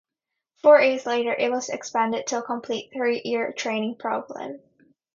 Four 0.63 0.81
years 0.81 1.05
later 1.05 1.31
it 1.31 1.51
was 1.51 1.69
expanded 1.69 2.25
to 2.25 2.39
a 2.39 2.41
complete 2.41 2.89
three-year 2.91 3.51
training 3.53 3.97
program. 3.99 4.59